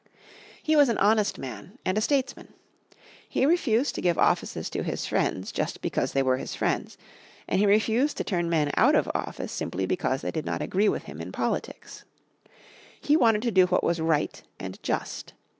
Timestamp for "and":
1.85-1.95, 7.47-7.59, 14.59-14.81